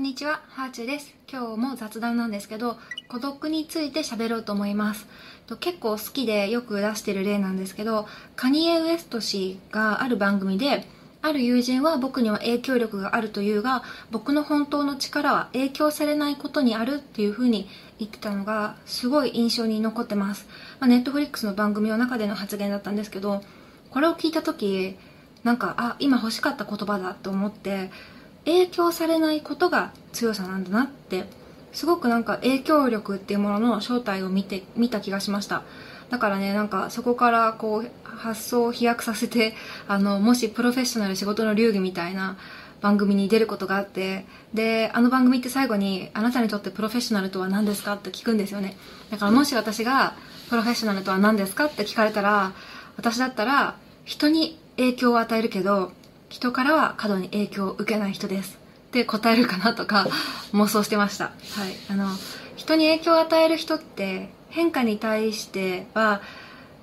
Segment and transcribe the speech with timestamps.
[0.00, 1.14] こんにちは、ハーチューです。
[1.30, 5.06] 今日も雑談なんですけど、孤独について喋ろうと思います。
[5.60, 10.86] 結構好きでよく出してる例なんですけど、カニエ・ウエスト氏がある番組で、
[11.20, 20.48] ある友人は僕には影響力があるというが、僕の本当の力は影響されないことにあるっていう風に言ってたのが、すごい印象に残ってます。
[20.80, 23.42] ま、ネットフリックスの番組の中での発言だったんですけど、
[23.90, 24.96] これを聞いた時、
[25.44, 27.90] なんか、あ、今欲しかった言葉だと思って、
[28.44, 31.24] 影響されないことが強さなんだなって
[31.72, 35.62] すごくなんか影響力っていうものの正体を見て見た気がしました。
[36.10, 39.54] だからねなんかそこからこう発想を飛躍させて
[39.86, 42.36] あのもしプロフェッショナル仕事の流儀みたいな
[42.80, 48.76] 番組に出ることがあってであの番組って最後にあなたにとってプロフェッショナルとは何ですかって聞くんですよね。
[49.10, 50.14] だからもし私が
[50.48, 52.52] プロフェッショナルとは何ですかって聞かれたら
[52.96, 55.92] 私だったら人に影響を与えるけど
[56.30, 58.58] 人からは過度に影響を受けない人です。
[58.88, 60.06] って答えるかなとか
[60.52, 61.24] 妄想してました。
[61.24, 61.34] はい。
[61.90, 62.08] あの
[62.56, 66.22] 人に影響を与える人って変化に対しては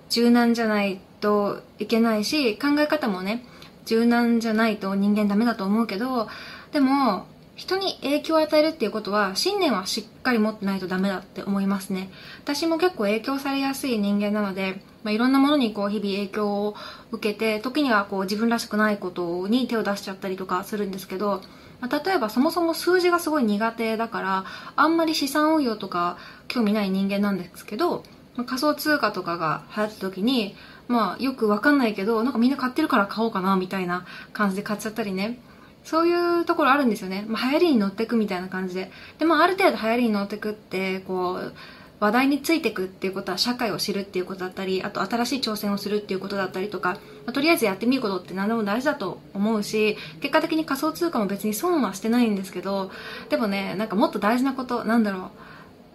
[0.09, 3.43] 柔軟じゃないといけないし考え方もね
[3.85, 6.27] 柔軟じゃないと人間ダメだと思うけど
[6.71, 7.25] でも
[7.57, 12.11] 人に影響を与えるっていうことは信念はしっかり持ってないとダメだって思いますね。
[12.43, 16.75] 私も結構影響されやすい人間なので、まあ、いろんなものにこう日々影響を
[17.11, 21.41] 受けて時にはこう自分らしくないことに手を出しちゃったりとかするんですけど、
[21.81, 28.03] まあ、例えばそもそも数字がすごい苦手だからあんまり資産運用とか興味ない人間なんですけど、
[28.35, 30.55] まあ、仮想通貨とかが流行った時に
[30.87, 35.39] まあよくわかんないけどなんかみんな買ってるから買おうかなみたいな感じで買っちゃったりね。
[35.87, 37.23] そういうところあるんですよね。
[37.29, 38.91] まあ、流行りに乗っていくみたいな感じで。
[39.19, 41.53] でも、ある程度流行りに乗っていくって、こう、
[42.01, 52.91] 話題についていくっていうことは社会を知るっていうことだったり、あと新しい挑戦をするっていうことだったりとか、まあ、とりあえずやってみることって何でも大事だと思うし、結果的に仮想通貨も別に損はしてないんですけど、
[53.29, 55.31] でもね、なんかもっと大事なこと、なんだろ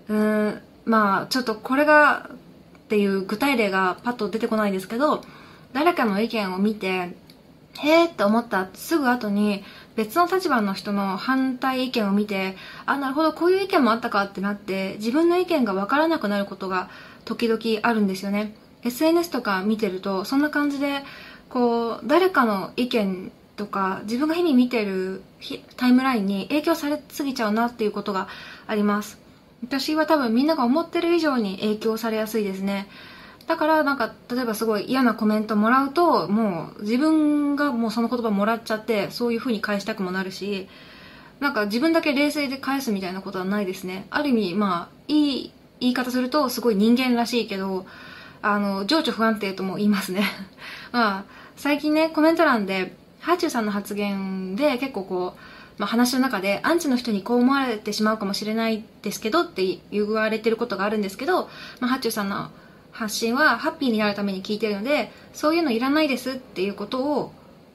[0.09, 0.15] う。
[0.15, 5.23] うーん、まあ、ちょっとこれが、っていう具体例がパッと出てこないんですけど、
[5.75, 7.15] 誰かの意見を見て、
[7.79, 9.65] へーって思ったすぐ後に
[9.97, 16.89] 別の立場の人の反対意見を見てあなるほどこういう意見もあったかってなって自分の意見が分からなくなることが
[17.25, 18.55] 時々あるんですよね。
[18.85, 21.03] SNS とか見てるとそんな感じで
[21.49, 25.23] こう誰かの意見とか自分が日々見てる
[25.77, 28.29] タイムラインに影響されすぎちゃうなっていうことが
[28.67, 29.19] あります。
[29.63, 32.89] 私は多分みんなが思ってる以上に影響されやすいですね。
[33.53, 40.69] だからなんか例えばすごい嫌なコメントもらうともう自分がもうその言葉もらっちゃってそういう風に返したくもなるし
[41.39, 44.07] なんか自分だけ冷静で返すみたいなことはないですね。
[44.09, 47.85] ある意味まあいい言い方するとすごい人間らしいけど
[48.41, 50.23] あの情緒不安定とも言いますね。
[50.91, 51.25] まあ
[51.57, 55.41] 最近ねコメント欄でハーチューさんの発言で結構こう
[55.79, 61.49] まあ、話の中でアンチの人にこう思われてしまうかもしれないですけどって言われてることがあるんですけど、
[61.81, 62.51] まあ、ハーチューさんの
[62.93, 67.33] 発信はハッピーになるために聞いてるのでそういうのいらないですっていうことを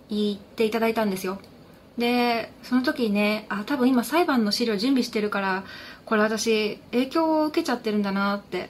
[0.10, 1.40] 言っていただいたんですよ。
[1.98, 5.64] でその時にねあ多分今裁判の資料準備してるから
[6.06, 8.70] これ私影響を受けちゃってるんだなって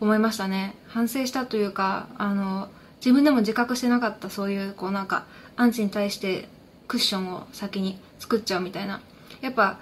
[0.00, 0.74] 思いましたね。
[0.88, 2.68] 反省したというかあの
[3.00, 5.26] 自分でも自覚してなかったそういうこうなんか
[5.56, 6.48] アンチに対して
[6.88, 9.00] クッションを先に作っちゃうみたいな。
[9.42, 9.78] やっぱ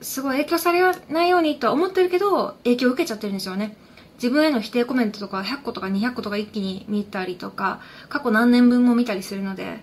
[0.00, 0.80] すごい影響され
[1.10, 3.76] ないようにとは思ってるけど影響を受けちゃってるんですよね。
[4.14, 9.80] 自分への否定コメントとか100個とか200個とか一気に見たりとか過去何年分も見たりするので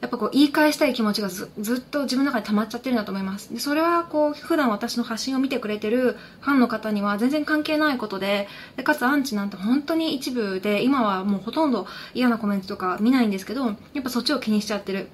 [0.00, 3.52] やっぱこう言い返したい気持ちがずっと自分の中に溜まっちゃってるんだと思います。
[3.52, 15.08] でそれはこう普段私の発信を見てくれてるファンの方には全然関係ないことででかつアンチなんて本当に一部で今はもうほとんど嫌なコメントとか見ないんですけどやっぱそっちを気にしちゃってる。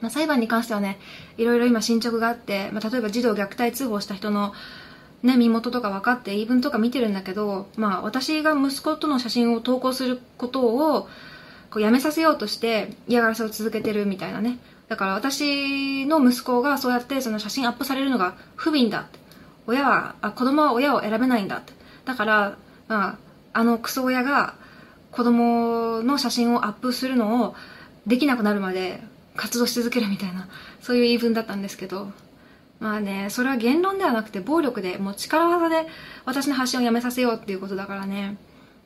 [0.00, 0.98] まあ、裁判に関してはね
[1.38, 4.52] いろいろ今進捗があって、まあ、例えば児童虐待通報した人の
[5.22, 11.08] ね、身元とか分かって言い分とか見てるんだけど、まあ、私が息子との写真を投稿することを
[11.70, 14.58] こうやめさせようとして嫌がらせを続けてるみたいなね。
[14.88, 19.18] だから私の息子がそうやってその写真アップされるのが不憫だって。
[19.66, 21.72] 親はあ子供は親を選べないんだって。
[22.04, 23.18] だから、まあ、
[23.52, 24.54] あのクソ親が
[25.10, 27.54] 子供の写真をアップするのを
[28.06, 29.02] できなくなるまで
[29.34, 30.48] 活動し続けるみたいな
[30.80, 32.12] そういう言い分だったんですけど。
[32.78, 35.86] まあね、それは言論ではなくて暴力で、もう力技で
[36.24, 38.36] 私の発信をやめさせようっていうことだからね。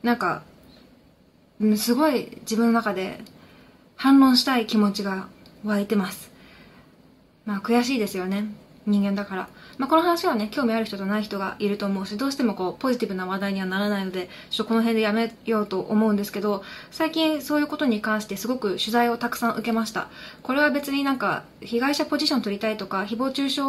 [0.03, 0.43] なんか、
[1.59, 3.19] うん、すごい自分の中で
[3.95, 5.27] 反論したい気持ちが
[5.63, 6.31] 湧いてます。
[7.45, 8.45] まあ悔しいですよね。
[8.85, 9.49] 人間だから。
[9.81, 20.09] まあ、この話はね、興味ある人とない人がいると思うし、どうしてもこう、ポジティブな話題にはならないので、ちょっとこの辺でやめようと思うんですけど、最近そういうことに関してすごく取材をたくさん受けました。
[20.43, 23.61] これは別になんか、被害者ポジション取りたいとか、誹謗中傷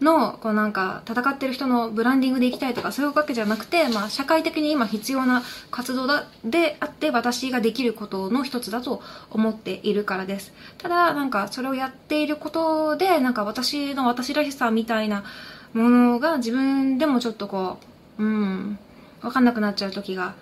[0.00, 10.52] の、こうなんか、戦ってる人のブランディングでいきたいとか、そういうわけじゃなくて、まあ、社会的に今必要な活動だ、であって、私ができることの一つだと思っているからです。
[10.78, 15.24] ただ、なんか、それをやっていることで、なんか私の私らしさみたいな
[15.72, 17.78] ものが自分でもちょっとこ
[18.18, 18.78] う、うん、
[19.22, 20.34] わかんなくなっちゃう時が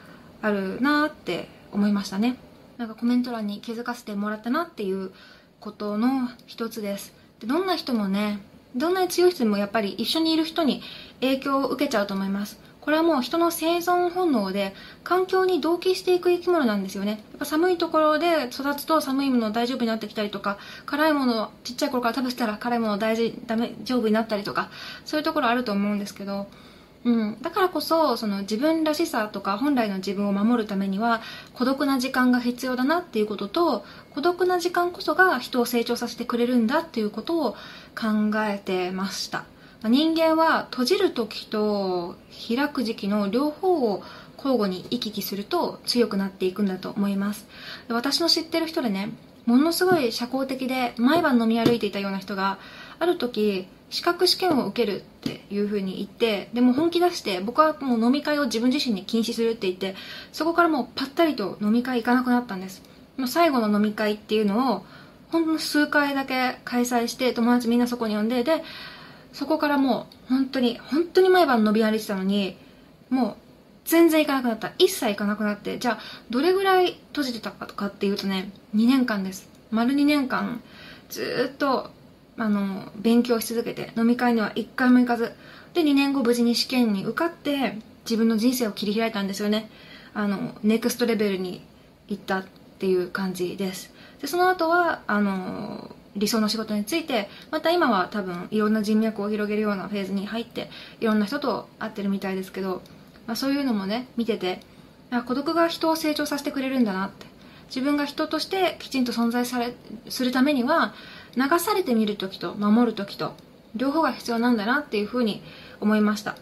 [0.43, 2.37] あるなって思いましたね。
[2.77, 5.13] なんかコメント欄に気づかせてもらったなっていう
[5.61, 7.13] ことの一つです。
[7.41, 8.41] でどんな人もね、
[8.75, 10.83] どんなに強い人でもやっぱり一緒にいる人に
[11.21, 12.59] 影響を受けちゃうと思います。
[12.81, 14.75] これはもう人の生存本能で
[15.05, 17.13] 環境に同期していく生き物なんですよね。
[17.13, 24.71] やっぱ寒いところで育つと寒いもの大丈夫になってきたりとか、辛いものちっちゃい頃から食べてたら辛いもの大事、ダメ、丈夫になったりとか、
[25.07, 26.47] そういうところあると思うんですけど、
[27.05, 31.21] うん、だからこそその自分らしさとか本来の自分を守るためには
[31.53, 33.85] 孤独な時間が必要だなっていうことと
[34.15, 37.53] 孤独な時間こそが人を成長させてくれるんだっていうことを
[37.95, 39.45] 考えてました。
[39.83, 42.17] 人間は閉じる時と
[42.49, 44.03] 開く時期の両方を
[44.39, 47.47] 交互に行き来すると強くなっていくんだと思います。
[47.89, 49.11] 私の知ってる人でね
[49.45, 52.59] ものすごい社交的で毎晩飲み歩いていたような人が
[52.99, 59.97] ある時資格試験を受けるっていう風に言ってでも本気出して僕はもう飲み会を自分自身に禁止するって言って
[60.33, 62.83] そこからもうぱったりと飲み会行かなくなったんです。
[63.17, 64.85] もう最後の飲み会っていうのを
[65.31, 68.63] ほんの数回だけ開催して友達みんなそこに呼んでで
[69.33, 72.57] そこからもう本当に本当に毎晩伸び歩いてたのに
[73.09, 73.37] もう
[73.85, 74.73] 全然行かなくなった。
[74.79, 75.99] 一切行かなくなってじゃあ
[76.31, 79.49] どれぐらい閉じてたかとかっていうとね2年間です。
[79.71, 80.63] 丸2年間
[81.09, 81.91] ずっと
[82.37, 85.33] あの勉強し続けて飲み会には1回も行かず
[85.73, 89.71] で2年後無事に試験に受かって自分の人生を切り開いたんですよね。
[90.15, 91.63] あのネクストレベルに
[92.09, 92.45] 行ったっ
[92.79, 93.93] ていう感じです。
[94.21, 100.71] でその後はあの理想の仕事についてまた今は多分いろんな人脈を広げるようなフェーズに入って
[101.01, 102.83] いろんな人と会ってるみたいですけど、
[103.27, 104.61] まあ、そういうのもね見てて
[105.27, 107.35] 孤独が人を成長させてくれるんだなって。
[107.69, 109.75] 自分が人としてきちんと存在され
[110.09, 110.95] するためには
[111.37, 113.35] 流されてみる時と守る時と
[113.75, 115.43] 両方が必要なんだなっていうふうに
[115.81, 116.37] 思いました。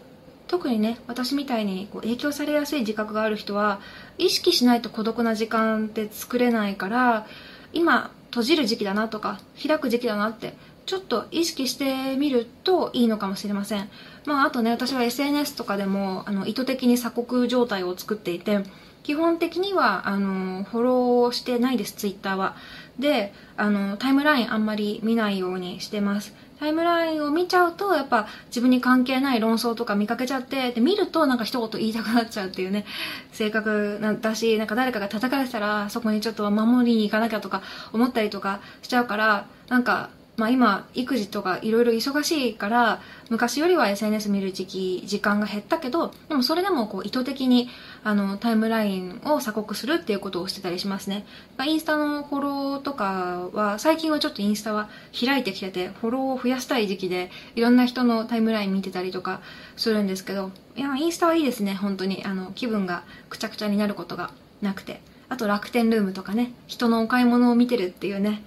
[0.47, 3.79] 特にね私みたいにこう影響されやすい自覚がある人は
[4.17, 7.25] 意識しないと孤独な時間って作れないから
[7.71, 10.53] 今閉じる時期だなとか開く時期だなって
[10.85, 13.89] ちょっと意識してみるといいのかもしれません。
[14.25, 18.63] まああとね私は SNS とかでもあの意図的に鎖国状態を作っていて
[19.01, 22.55] 基本的にはあのフォローしてないですツイッターは。
[22.99, 26.33] であのタイムラインあんまり見ないようにしてます。
[26.59, 32.85] タイムラインを見ちゃうとやっぱ自分に関係ない論争とか見かけちゃってで見るとなんか一言言いたくなっちゃうっていうね
[33.33, 47.69] 性格だしなんか誰かが叩かれたらそこにちょっと守りに行かなきゃとか思ったりとかしちゃうからなんかまあ今、育児とかいろいろ忙しいから、昔よりは SNS 見る時期、時間が減ったけど、でもそれでもこう意図的に
[48.03, 51.25] あのタイムラインを鎖国するっていうことをしてたりしますね。
[51.63, 54.89] インスタのフォローとかは、最近はちょっとインスタは
[55.19, 59.41] 開いてきてて、フォローを増やしたい時期で、いろんな人のタイムライン見てたりとか
[59.75, 62.23] するんですけど、いや、インスタはいいですね、本当に。
[62.25, 64.31] あの、気分がくちゃくちゃになることが
[64.63, 64.99] なくて。
[65.29, 68.43] あと楽天ルームとかね、人のお買い物を見てるっていうね、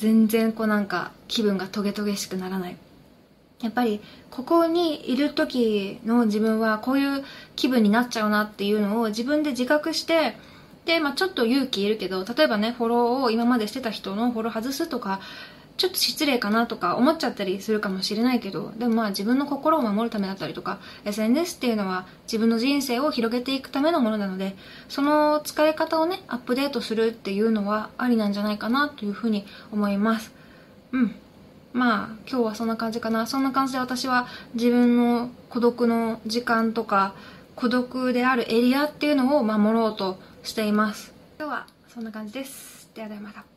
[0.00, 2.76] 全然こうなんか気分がトゲトゲしくならない。
[3.60, 4.00] やっぱり
[4.30, 7.22] ここにいる時の自分はこういう
[7.54, 10.34] 気分になっちゃうなっていうのを自分で自覚して
[10.86, 15.20] で、まあ、ちょっと勇気いるけど例えばねフォローを今までしてた人のフォロー外すとか
[15.80, 24.56] ちょっと失礼かなとか思っちゃったりするかもしれないけどでもまあ自分の心を守るためだったりとか SNS っていうのは自分の人生を広げていくためのものなので
[24.90, 30.34] その使い方をねアップデートするっていうのはありなんじゃないかなというふうに思います。
[30.92, 31.14] うん。
[31.72, 33.26] まあ今日はそんな感じかな。
[33.26, 37.14] そんな感じで私は自分の孤独の時間とか
[37.56, 41.14] 孤独であるエリアっていうのを守ろうとしています。
[41.38, 42.90] 今日はそんな感じです。
[42.94, 43.49] ではではまた。